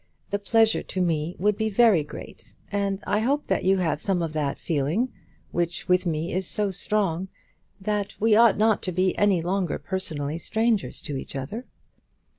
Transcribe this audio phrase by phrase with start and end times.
[0.31, 4.23] The pleasure to me would be very great, and I hope that you have some
[4.23, 5.13] of that feeling,
[5.51, 7.27] which with me is so strong,
[7.79, 11.67] that we ought not to be any longer personally strangers to each other.